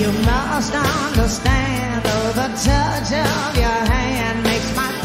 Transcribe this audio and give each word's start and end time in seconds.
You 0.00 0.12
must 0.22 0.74
understand, 0.74 2.04
the 2.34 2.48
touch 2.54 3.12
of 3.12 3.56
your 3.56 3.90
hand 3.90 4.44
makes 4.44 4.76
my. 4.76 4.98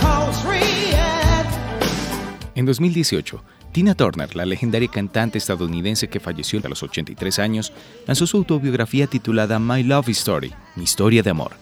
En 2.56 2.68
2018, 2.68 3.42
Tina 3.72 3.96
Turner, 3.96 4.36
la 4.36 4.46
legendaria 4.46 4.88
cantante 4.88 5.40
estadounidense 5.40 6.08
que 6.08 6.20
falleció 6.20 6.62
a 6.64 6.70
los 6.70 6.84
83 6.84 7.40
años, 7.40 7.74
lanzó 8.06 8.28
su 8.28 8.38
autobiografía 8.38 9.08
titulada 9.08 9.58
My 9.58 9.82
Love 9.82 10.10
Story, 10.10 10.54
mi 10.76 10.84
historia 10.84 11.24
de 11.24 11.32
amor, 11.32 11.54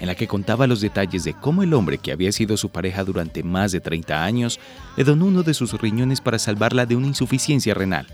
en 0.00 0.08
la 0.08 0.16
que 0.16 0.26
contaba 0.26 0.66
los 0.66 0.80
detalles 0.80 1.22
de 1.22 1.34
cómo 1.34 1.62
el 1.62 1.72
hombre 1.72 1.98
que 1.98 2.10
había 2.10 2.32
sido 2.32 2.56
su 2.56 2.70
pareja 2.70 3.04
durante 3.04 3.44
más 3.44 3.70
de 3.70 3.80
30 3.80 4.24
años 4.24 4.58
le 4.96 5.04
donó 5.04 5.26
uno 5.26 5.44
de 5.44 5.54
sus 5.54 5.72
riñones 5.80 6.20
para 6.20 6.40
salvarla 6.40 6.84
de 6.84 6.96
una 6.96 7.06
insuficiencia 7.06 7.72
renal. 7.72 8.08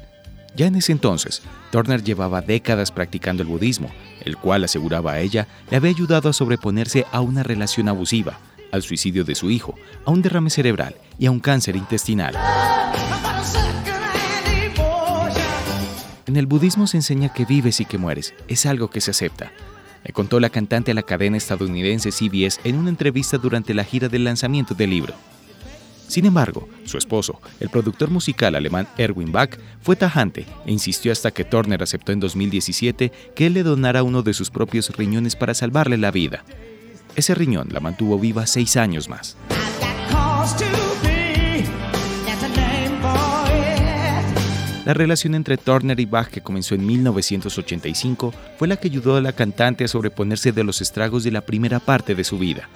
Ya 0.57 0.67
en 0.67 0.77
ese 0.77 0.93
entonces, 0.93 1.43
Turner 1.71 2.03
llevaba 2.03 2.41
décadas 2.41 2.91
practicando 2.91 3.43
el 3.43 3.49
budismo, 3.49 3.91
el 4.25 4.39
cual, 4.39 4.65
aseguraba 4.65 5.13
a 5.13 5.21
ella, 5.21 5.47
le 5.71 5.77
había 5.77 5.91
ayudado 5.91 6.31
a 6.31 6.33
sobreponerse 6.33 7.05
a 7.13 7.21
una 7.21 7.43
relación 7.43 7.89
abusiva, 7.89 8.39
al 8.73 8.83
suicidio 8.83 9.23
de 9.25 9.35
su 9.35 9.51
hijo, 9.51 9.75
a 10.07 10.11
un 10.11 10.23
derrame 10.23 10.49
cerebral 10.49 10.97
y 11.19 11.27
a 11.27 11.31
un 11.31 11.41
cáncer 11.41 11.77
intestinal. 11.77 12.35
En 16.25 16.37
el 16.37 16.47
budismo 16.47 16.87
se 16.87 16.97
enseña 16.97 17.35
que 17.35 17.45
vives 17.45 17.81
y 17.81 17.85
que 17.85 17.99
mueres. 17.99 18.33
Es 18.49 18.65
algo 18.65 18.89
que 18.89 19.03
se 19.03 19.11
acepta. 19.11 19.53
Le 20.05 20.13
contó 20.15 20.41
la 20.41 20.49
cantante 20.49 20.91
a 20.91 20.95
la 20.95 21.03
cadena 21.03 21.37
estadounidense 21.37 22.11
CBS 22.11 22.61
en 22.65 22.77
una 22.77 22.89
entrevista 22.89 23.37
durante 23.37 23.75
la 23.75 23.85
gira 23.85 24.09
del 24.09 24.25
lanzamiento 24.25 24.75
del 24.75 24.89
libro. 24.91 25.15
Sin 26.09 26.25
embargo, 26.25 26.69
su 26.85 26.99
esposo, 26.99 27.41
el 27.61 27.69
productor 27.69 28.11
musical 28.11 28.55
alemán 28.55 28.89
Erwin 28.97 29.33
Bach, 29.33 29.59
fue 29.83 29.97
tajante 29.97 30.47
e 30.65 30.73
insistió 30.73 31.13
hasta 31.13 31.31
que 31.31 31.45
Turner 31.45 31.83
aceptó 31.83 32.13
en 32.13 32.21
2017 32.21 33.13
que 33.35 33.47
él 33.47 33.55
le 33.55 33.63
donara 33.63 34.03
uno 34.03 34.23
de 34.23 34.35
sus 34.35 34.51
propios 34.51 34.91
riñones 34.97 35.37
para 35.37 35.55
salvarle 35.55 35.97
la 35.97 36.11
vida. 36.11 36.45
Ese 37.17 37.35
riñón 37.35 37.69
la 37.73 37.81
mantuvo 37.81 38.19
viva 38.19 38.47
seis 38.47 38.77
años 38.77 39.09
más. 39.09 39.37
La 44.87 44.95
relación 44.95 45.35
entre 45.35 45.57
Turner 45.57 45.99
y 45.99 46.05
Bach, 46.05 46.29
que 46.29 46.41
comenzó 46.41 46.77
en 46.77 46.87
1985, 46.87 48.33
fue 48.57 48.69
la 48.69 48.77
que 48.77 48.87
ayudó 48.87 49.17
a 49.17 49.21
la 49.21 49.33
cantante 49.33 49.83
a 49.83 49.89
sobreponerse 49.89 50.53
de 50.53 50.63
los 50.63 50.81
estragos 50.81 51.25
de 51.25 51.33
la 51.33 51.41
primera 51.41 51.81
parte 51.81 52.15
de 52.15 52.23
su 52.23 52.39
vida, 52.39 52.69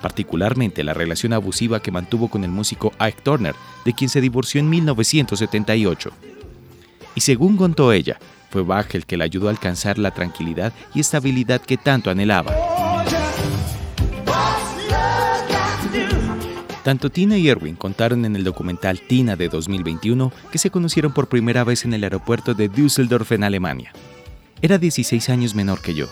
particularmente 0.00 0.84
la 0.84 0.94
relación 0.94 1.32
abusiva 1.32 1.80
que 1.80 1.90
mantuvo 1.90 2.28
con 2.28 2.44
el 2.44 2.50
músico 2.50 2.92
Ike 2.98 3.22
Turner, 3.22 3.54
de 3.84 3.92
quien 3.92 4.08
se 4.08 4.20
divorció 4.20 4.60
en 4.60 4.70
1978. 4.70 6.10
Y 7.14 7.20
según 7.20 7.56
contó 7.56 7.92
ella, 7.92 8.18
fue 8.50 8.62
Bach 8.62 8.94
el 8.94 9.06
que 9.06 9.16
la 9.16 9.24
ayudó 9.24 9.48
a 9.48 9.50
alcanzar 9.50 9.98
la 9.98 10.10
tranquilidad 10.10 10.72
y 10.94 11.00
estabilidad 11.00 11.60
que 11.60 11.76
tanto 11.76 12.10
anhelaba. 12.10 12.54
Tanto 16.88 17.10
Tina 17.10 17.36
y 17.36 17.48
Erwin 17.48 17.76
contaron 17.76 18.24
en 18.24 18.34
el 18.34 18.44
documental 18.44 19.00
Tina 19.00 19.36
de 19.36 19.50
2021 19.50 20.32
que 20.50 20.56
se 20.56 20.70
conocieron 20.70 21.12
por 21.12 21.28
primera 21.28 21.62
vez 21.62 21.84
en 21.84 21.92
el 21.92 22.02
aeropuerto 22.02 22.54
de 22.54 22.70
Düsseldorf 22.70 23.32
en 23.32 23.44
Alemania. 23.44 23.92
Era 24.62 24.78
16 24.78 25.28
años 25.28 25.54
menor 25.54 25.82
que 25.82 25.92
yo, 25.92 26.06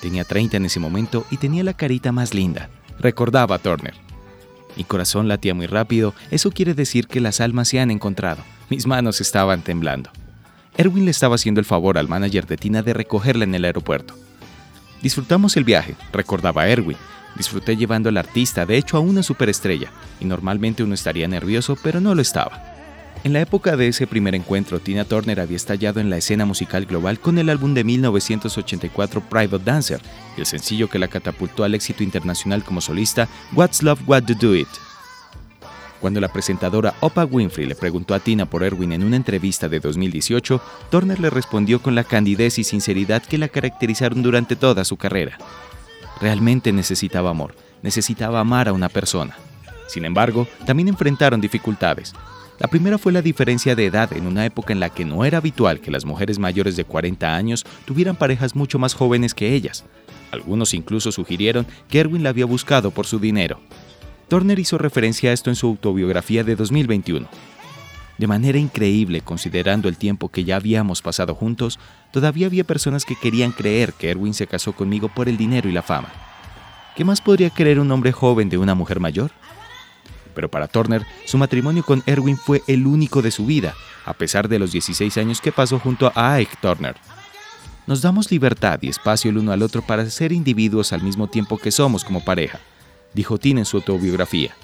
tenía 0.00 0.24
30 0.24 0.56
en 0.56 0.64
ese 0.64 0.80
momento 0.80 1.26
y 1.30 1.36
tenía 1.36 1.62
la 1.62 1.74
carita 1.74 2.12
más 2.12 2.32
linda, 2.32 2.70
recordaba 3.02 3.58
Turner. 3.58 3.94
Mi 4.76 4.84
corazón 4.84 5.28
latía 5.28 5.54
muy 5.54 5.66
rápido, 5.66 6.14
eso 6.30 6.50
quiere 6.50 6.72
decir 6.72 7.06
que 7.06 7.20
las 7.20 7.40
almas 7.40 7.68
se 7.68 7.80
han 7.80 7.90
encontrado. 7.90 8.42
Mis 8.70 8.86
manos 8.86 9.20
estaban 9.20 9.60
temblando. 9.62 10.10
Erwin 10.78 11.04
le 11.04 11.10
estaba 11.10 11.34
haciendo 11.34 11.60
el 11.60 11.66
favor 11.66 11.98
al 11.98 12.08
manager 12.08 12.46
de 12.46 12.56
Tina 12.56 12.82
de 12.82 12.94
recogerla 12.94 13.44
en 13.44 13.54
el 13.54 13.66
aeropuerto. 13.66 14.14
Disfrutamos 15.02 15.56
el 15.58 15.64
viaje, 15.64 15.96
recordaba 16.12 16.68
Erwin, 16.68 16.96
Disfruté 17.36 17.76
llevando 17.76 18.08
al 18.08 18.18
artista, 18.18 18.66
de 18.66 18.76
hecho 18.76 18.96
a 18.96 19.00
una 19.00 19.22
superestrella, 19.22 19.90
y 20.20 20.26
normalmente 20.26 20.82
uno 20.82 20.94
estaría 20.94 21.26
nervioso, 21.28 21.76
pero 21.82 22.00
no 22.00 22.14
lo 22.14 22.22
estaba. 22.22 22.71
En 23.24 23.32
la 23.32 23.40
época 23.40 23.76
de 23.76 23.86
ese 23.86 24.08
primer 24.08 24.34
encuentro, 24.34 24.80
Tina 24.80 25.04
Turner 25.04 25.38
había 25.38 25.56
estallado 25.56 26.00
en 26.00 26.10
la 26.10 26.16
escena 26.16 26.44
musical 26.44 26.86
global 26.86 27.20
con 27.20 27.38
el 27.38 27.50
álbum 27.50 27.72
de 27.72 27.84
1984 27.84 29.20
Private 29.20 29.64
Dancer 29.64 30.00
el 30.36 30.46
sencillo 30.46 30.88
que 30.88 30.98
la 30.98 31.06
catapultó 31.06 31.62
al 31.62 31.74
éxito 31.74 32.02
internacional 32.02 32.64
como 32.64 32.80
solista 32.80 33.28
What's 33.54 33.82
Love 33.82 34.00
What 34.06 34.24
to 34.24 34.34
Do 34.34 34.56
It. 34.56 34.68
Cuando 36.00 36.20
la 36.20 36.32
presentadora 36.32 36.94
Oprah 36.98 37.24
Winfrey 37.24 37.64
le 37.64 37.76
preguntó 37.76 38.14
a 38.14 38.18
Tina 38.18 38.46
por 38.46 38.64
Erwin 38.64 38.92
en 38.92 39.04
una 39.04 39.14
entrevista 39.14 39.68
de 39.68 39.78
2018, 39.78 40.60
Turner 40.90 41.20
le 41.20 41.30
respondió 41.30 41.80
con 41.80 41.94
la 41.94 42.02
candidez 42.02 42.58
y 42.58 42.64
sinceridad 42.64 43.22
que 43.22 43.38
la 43.38 43.46
caracterizaron 43.46 44.24
durante 44.24 44.56
toda 44.56 44.84
su 44.84 44.96
carrera. 44.96 45.38
Realmente 46.20 46.72
necesitaba 46.72 47.30
amor, 47.30 47.54
necesitaba 47.82 48.40
amar 48.40 48.66
a 48.66 48.72
una 48.72 48.88
persona. 48.88 49.36
Sin 49.86 50.04
embargo, 50.04 50.48
también 50.66 50.88
enfrentaron 50.88 51.40
dificultades. 51.40 52.14
La 52.62 52.68
primera 52.68 52.96
fue 52.96 53.10
la 53.10 53.22
diferencia 53.22 53.74
de 53.74 53.86
edad 53.86 54.12
en 54.12 54.24
una 54.24 54.46
época 54.46 54.72
en 54.72 54.78
la 54.78 54.88
que 54.88 55.04
no 55.04 55.24
era 55.24 55.38
habitual 55.38 55.80
que 55.80 55.90
las 55.90 56.04
mujeres 56.04 56.38
mayores 56.38 56.76
de 56.76 56.84
40 56.84 57.34
años 57.34 57.66
tuvieran 57.86 58.14
parejas 58.14 58.54
mucho 58.54 58.78
más 58.78 58.94
jóvenes 58.94 59.34
que 59.34 59.52
ellas. 59.52 59.84
Algunos 60.30 60.72
incluso 60.72 61.10
sugirieron 61.10 61.66
que 61.88 61.98
Erwin 61.98 62.22
la 62.22 62.28
había 62.28 62.46
buscado 62.46 62.92
por 62.92 63.04
su 63.04 63.18
dinero. 63.18 63.58
Turner 64.28 64.60
hizo 64.60 64.78
referencia 64.78 65.30
a 65.30 65.32
esto 65.32 65.50
en 65.50 65.56
su 65.56 65.66
autobiografía 65.66 66.44
de 66.44 66.54
2021. 66.54 67.26
De 68.16 68.26
manera 68.28 68.58
increíble, 68.58 69.22
considerando 69.22 69.88
el 69.88 69.96
tiempo 69.96 70.28
que 70.28 70.44
ya 70.44 70.54
habíamos 70.54 71.02
pasado 71.02 71.34
juntos, 71.34 71.80
todavía 72.12 72.46
había 72.46 72.62
personas 72.62 73.04
que 73.04 73.16
querían 73.16 73.50
creer 73.50 73.92
que 73.92 74.08
Erwin 74.08 74.34
se 74.34 74.46
casó 74.46 74.72
conmigo 74.72 75.08
por 75.08 75.28
el 75.28 75.36
dinero 75.36 75.68
y 75.68 75.72
la 75.72 75.82
fama. 75.82 76.12
¿Qué 76.94 77.04
más 77.04 77.20
podría 77.20 77.50
creer 77.50 77.80
un 77.80 77.90
hombre 77.90 78.12
joven 78.12 78.48
de 78.48 78.58
una 78.58 78.76
mujer 78.76 79.00
mayor? 79.00 79.32
Pero 80.34 80.50
para 80.50 80.68
Turner, 80.68 81.06
su 81.24 81.38
matrimonio 81.38 81.82
con 81.82 82.02
Erwin 82.06 82.36
fue 82.36 82.62
el 82.66 82.86
único 82.86 83.22
de 83.22 83.30
su 83.30 83.46
vida, 83.46 83.74
a 84.04 84.14
pesar 84.14 84.48
de 84.48 84.58
los 84.58 84.72
16 84.72 85.16
años 85.18 85.40
que 85.40 85.52
pasó 85.52 85.78
junto 85.78 86.12
a 86.14 86.34
Ike 86.34 86.56
Turner. 86.60 86.96
Nos 87.86 88.00
damos 88.00 88.30
libertad 88.30 88.78
y 88.82 88.88
espacio 88.88 89.30
el 89.30 89.38
uno 89.38 89.52
al 89.52 89.62
otro 89.62 89.82
para 89.82 90.08
ser 90.08 90.32
individuos 90.32 90.92
al 90.92 91.02
mismo 91.02 91.28
tiempo 91.28 91.58
que 91.58 91.72
somos 91.72 92.04
como 92.04 92.24
pareja, 92.24 92.60
dijo 93.12 93.38
Tina 93.38 93.60
en 93.60 93.66
su 93.66 93.78
autobiografía. 93.78 94.54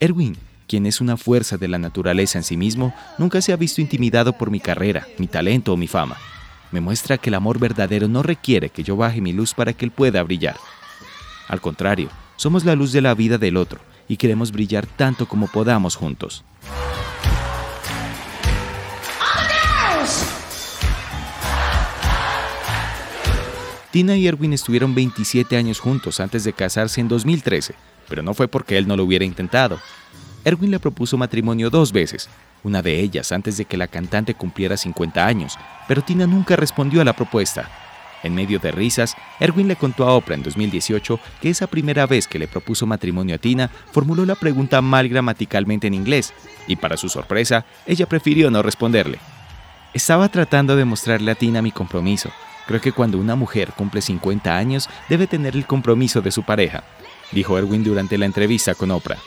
Erwin 0.00 0.36
quien 0.66 0.86
es 0.86 1.00
una 1.00 1.16
fuerza 1.16 1.56
de 1.56 1.68
la 1.68 1.78
naturaleza 1.78 2.38
en 2.38 2.44
sí 2.44 2.56
mismo, 2.56 2.94
nunca 3.18 3.40
se 3.40 3.52
ha 3.52 3.56
visto 3.56 3.80
intimidado 3.80 4.32
por 4.32 4.50
mi 4.50 4.60
carrera, 4.60 5.06
mi 5.18 5.26
talento 5.26 5.72
o 5.72 5.76
mi 5.76 5.86
fama. 5.86 6.16
Me 6.72 6.80
muestra 6.80 7.18
que 7.18 7.30
el 7.30 7.34
amor 7.34 7.58
verdadero 7.58 8.08
no 8.08 8.22
requiere 8.22 8.70
que 8.70 8.82
yo 8.82 8.96
baje 8.96 9.20
mi 9.20 9.32
luz 9.32 9.54
para 9.54 9.72
que 9.72 9.84
él 9.84 9.90
pueda 9.90 10.22
brillar. 10.22 10.56
Al 11.48 11.60
contrario, 11.60 12.08
somos 12.36 12.64
la 12.64 12.74
luz 12.74 12.92
de 12.92 13.02
la 13.02 13.14
vida 13.14 13.38
del 13.38 13.56
otro 13.56 13.80
y 14.08 14.16
queremos 14.16 14.52
brillar 14.52 14.86
tanto 14.86 15.26
como 15.26 15.46
podamos 15.46 15.96
juntos. 15.96 16.44
Tina 23.90 24.16
y 24.16 24.26
Erwin 24.26 24.52
estuvieron 24.52 24.92
27 24.92 25.56
años 25.56 25.78
juntos 25.78 26.18
antes 26.18 26.42
de 26.42 26.52
casarse 26.52 27.00
en 27.00 27.06
2013, 27.06 27.76
pero 28.08 28.24
no 28.24 28.34
fue 28.34 28.48
porque 28.48 28.76
él 28.76 28.88
no 28.88 28.96
lo 28.96 29.04
hubiera 29.04 29.24
intentado. 29.24 29.78
Erwin 30.44 30.72
le 30.72 30.80
propuso 30.80 31.16
matrimonio 31.16 31.70
dos 31.70 31.92
veces, 31.92 32.28
una 32.64 32.82
de 32.82 32.98
ellas 32.98 33.30
antes 33.30 33.56
de 33.56 33.66
que 33.66 33.76
la 33.76 33.86
cantante 33.86 34.34
cumpliera 34.34 34.76
50 34.76 35.24
años, 35.24 35.56
pero 35.86 36.02
Tina 36.02 36.26
nunca 36.26 36.56
respondió 36.56 37.00
a 37.00 37.04
la 37.04 37.12
propuesta. 37.12 37.83
En 38.24 38.34
medio 38.34 38.58
de 38.58 38.72
risas, 38.72 39.16
Erwin 39.38 39.68
le 39.68 39.76
contó 39.76 40.08
a 40.08 40.14
Oprah 40.14 40.34
en 40.34 40.42
2018 40.42 41.20
que 41.42 41.50
esa 41.50 41.66
primera 41.66 42.06
vez 42.06 42.26
que 42.26 42.38
le 42.38 42.48
propuso 42.48 42.86
matrimonio 42.86 43.36
a 43.36 43.38
Tina, 43.38 43.70
formuló 43.92 44.24
la 44.24 44.34
pregunta 44.34 44.80
mal 44.80 45.08
gramaticalmente 45.10 45.86
en 45.86 45.94
inglés, 45.94 46.32
y 46.66 46.76
para 46.76 46.96
su 46.96 47.10
sorpresa, 47.10 47.66
ella 47.86 48.06
prefirió 48.06 48.50
no 48.50 48.62
responderle. 48.62 49.18
Estaba 49.92 50.30
tratando 50.30 50.74
de 50.74 50.86
mostrarle 50.86 51.30
a 51.30 51.34
Tina 51.34 51.60
mi 51.60 51.70
compromiso. 51.70 52.30
Creo 52.66 52.80
que 52.80 52.92
cuando 52.92 53.18
una 53.18 53.36
mujer 53.36 53.72
cumple 53.76 54.00
50 54.00 54.56
años, 54.56 54.88
debe 55.10 55.26
tener 55.26 55.54
el 55.54 55.66
compromiso 55.66 56.22
de 56.22 56.30
su 56.30 56.44
pareja, 56.44 56.82
dijo 57.30 57.58
Erwin 57.58 57.84
durante 57.84 58.16
la 58.16 58.24
entrevista 58.24 58.74
con 58.74 58.90
Oprah. 58.90 59.18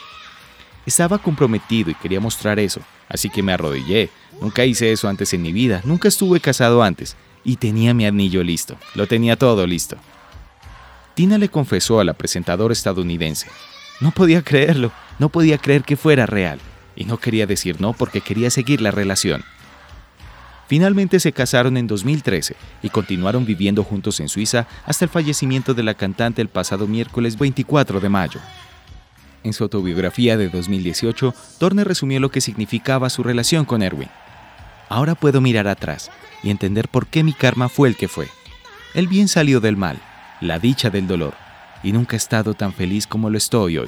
Estaba 0.87 1.19
comprometido 1.19 1.91
y 1.91 1.95
quería 1.95 2.19
mostrar 2.19 2.57
eso, 2.57 2.81
así 3.07 3.29
que 3.29 3.43
me 3.43 3.53
arrodillé. 3.53 4.09
Nunca 4.41 4.65
hice 4.65 4.91
eso 4.91 5.07
antes 5.07 5.33
en 5.33 5.43
mi 5.43 5.51
vida, 5.51 5.81
nunca 5.83 6.07
estuve 6.07 6.39
casado 6.39 6.81
antes, 6.81 7.15
y 7.47 7.55
tenía 7.55 7.93
mi 7.93 8.05
anillo 8.05 8.43
listo, 8.43 8.77
lo 8.93 9.07
tenía 9.07 9.37
todo 9.37 9.65
listo. 9.65 9.95
Tina 11.15 11.37
le 11.37 11.47
confesó 11.47 12.01
a 12.01 12.03
la 12.03 12.13
presentadora 12.13 12.73
estadounidense. 12.73 13.47
No 14.01 14.11
podía 14.11 14.41
creerlo, 14.41 14.91
no 15.17 15.29
podía 15.29 15.57
creer 15.57 15.83
que 15.83 15.95
fuera 15.95 16.25
real, 16.25 16.59
y 16.93 17.05
no 17.05 17.17
quería 17.17 17.47
decir 17.47 17.79
no 17.79 17.93
porque 17.93 18.19
quería 18.19 18.51
seguir 18.51 18.81
la 18.81 18.91
relación. 18.91 19.45
Finalmente 20.67 21.21
se 21.21 21.31
casaron 21.31 21.77
en 21.77 21.87
2013 21.87 22.57
y 22.83 22.89
continuaron 22.89 23.45
viviendo 23.45 23.85
juntos 23.85 24.19
en 24.19 24.27
Suiza 24.27 24.67
hasta 24.85 25.05
el 25.05 25.09
fallecimiento 25.09 25.73
de 25.73 25.83
la 25.83 25.93
cantante 25.93 26.41
el 26.41 26.49
pasado 26.49 26.85
miércoles 26.85 27.39
24 27.39 28.01
de 28.01 28.09
mayo. 28.09 28.41
En 29.45 29.53
su 29.53 29.63
autobiografía 29.63 30.35
de 30.35 30.49
2018, 30.49 31.33
Turner 31.59 31.87
resumió 31.87 32.19
lo 32.19 32.29
que 32.29 32.41
significaba 32.41 33.09
su 33.09 33.23
relación 33.23 33.63
con 33.63 33.81
Erwin. 33.81 34.09
Ahora 34.89 35.15
puedo 35.15 35.41
mirar 35.41 35.67
atrás 35.67 36.11
y 36.43 36.49
entender 36.49 36.87
por 36.87 37.07
qué 37.07 37.23
mi 37.23 37.33
karma 37.33 37.69
fue 37.69 37.89
el 37.89 37.97
que 37.97 38.07
fue. 38.07 38.27
El 38.93 39.07
bien 39.07 39.27
salió 39.27 39.59
del 39.59 39.77
mal, 39.77 39.99
La 40.39 40.59
dicha 40.59 40.89
del 40.89 41.07
dolor. 41.07 41.33
Y 41.83 41.91
nunca 41.91 42.15
he 42.15 42.17
estado 42.17 42.53
tan 42.53 42.73
feliz 42.73 43.05
como 43.05 43.29
lo 43.29 43.37
estoy 43.37 43.77
hoy. 43.77 43.87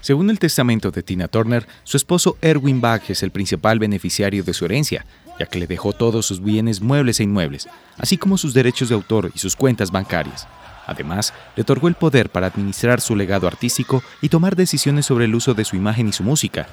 Según 0.00 0.30
el 0.30 0.38
testamento 0.38 0.92
de 0.92 1.02
Tina 1.02 1.26
Turner, 1.26 1.66
su 1.82 1.96
esposo 1.96 2.36
Erwin 2.40 2.80
Bach 2.80 3.10
es 3.10 3.24
el 3.24 3.32
principal 3.32 3.80
beneficiario 3.80 4.44
de 4.44 4.54
su 4.54 4.64
herencia, 4.64 5.04
ya 5.40 5.46
que 5.46 5.58
le 5.58 5.66
dejó 5.66 5.92
todos 5.92 6.24
sus 6.24 6.40
bienes 6.40 6.80
muebles 6.80 7.18
e 7.18 7.24
inmuebles, 7.24 7.68
así 7.98 8.16
como 8.16 8.38
sus 8.38 8.54
derechos 8.54 8.88
de 8.88 8.94
autor 8.94 9.32
y 9.34 9.40
sus 9.40 9.56
cuentas 9.56 9.90
bancarias. 9.90 10.46
Además, 10.86 11.34
le 11.56 11.62
otorgó 11.62 11.88
el 11.88 11.94
poder 11.94 12.30
para 12.30 12.46
administrar 12.46 13.00
su 13.00 13.16
legado 13.16 13.46
artístico 13.46 14.02
y 14.22 14.28
tomar 14.28 14.56
decisiones 14.56 15.06
sobre 15.06 15.24
el 15.24 15.34
uso 15.34 15.54
de 15.54 15.64
su 15.64 15.76
imagen 15.76 16.08
y 16.08 16.12
su 16.12 16.22
música. 16.22 16.68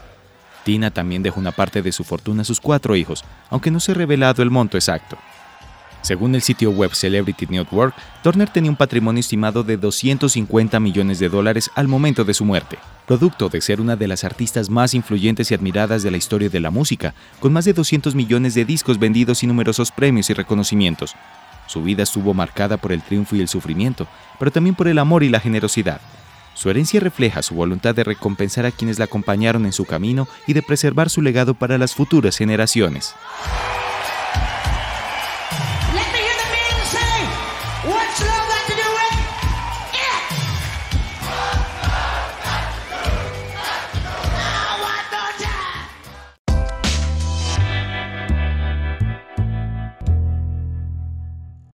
Tina 0.64 0.92
también 0.92 1.24
dejó 1.24 1.40
una 1.40 1.52
parte 1.52 1.82
de 1.82 1.92
su 1.92 2.04
fortuna 2.04 2.44
a 2.44 2.46
sus 2.46 2.62
cuatro 2.62 2.96
hijos, 2.96 3.26
aunque 3.50 3.72
no 3.72 3.80
se 3.80 3.92
ha 3.92 3.96
revelado 3.96 4.44
el 4.44 4.52
monto 4.52 4.78
exacto. 4.78 5.18
Según 6.04 6.36
el 6.36 6.42
sitio 6.42 6.70
web 6.72 6.94
Celebrity 6.94 7.48
Network, 7.48 7.96
Turner 8.24 8.50
tenía 8.50 8.70
un 8.70 8.76
patrimonio 8.76 9.22
estimado 9.22 9.64
de 9.64 9.78
250 9.78 10.78
millones 10.82 11.18
de 11.18 11.30
dólares 11.30 11.72
al 11.76 11.88
momento 11.88 12.26
de 12.26 12.34
su 12.34 12.44
muerte, 12.44 12.78
producto 13.08 13.48
de 13.48 13.62
ser 13.62 13.80
una 13.80 13.96
de 13.96 14.10
las 14.10 14.26
artistas 14.26 14.70
más 14.70 14.94
influyentes 14.94 15.50
y 15.50 15.54
admiradas 15.54 16.04
de 16.04 16.12
la 16.12 16.18
historia 16.18 16.50
de 16.50 16.60
la 16.60 16.72
música, 16.72 17.14
con 17.40 17.54
más 17.54 17.64
de 17.64 17.72
200 17.72 18.16
millones 18.16 18.54
de 18.54 18.66
discos 18.66 19.00
vendidos 19.00 19.44
y 19.44 19.48
numerosos 19.48 19.92
premios 19.92 20.30
y 20.30 20.34
reconocimientos. 20.34 21.16
Su 21.68 21.84
vida 21.84 22.04
estuvo 22.04 22.34
marcada 22.34 22.78
por 22.78 22.92
el 22.92 23.02
triunfo 23.02 23.36
y 23.36 23.42
el 23.42 23.48
sufrimiento, 23.48 24.08
pero 24.40 24.52
también 24.52 24.76
por 24.76 24.88
el 24.88 25.00
amor 25.00 25.24
y 25.24 25.30
la 25.30 25.40
generosidad. 25.40 26.02
Su 26.54 26.70
herencia 26.70 27.00
refleja 27.00 27.42
su 27.42 27.56
voluntad 27.56 27.96
de 27.96 28.04
recompensar 28.04 28.66
a 28.66 28.72
quienes 28.72 29.00
la 29.00 29.06
acompañaron 29.06 29.66
en 29.66 29.74
su 29.74 29.86
camino 29.86 30.28
y 30.46 30.54
de 30.54 30.62
preservar 30.62 31.10
su 31.10 31.22
legado 31.22 31.56
para 31.56 31.78
las 31.78 31.96
futuras 31.96 32.38
generaciones. 32.38 33.16